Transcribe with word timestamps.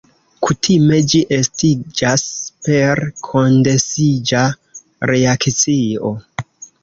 Kutime 0.45 0.95
ĝi 1.11 1.19
estiĝas 1.35 2.23
per 2.69 3.01
kondensiĝa 3.27 4.41
reakcio. 5.13 6.15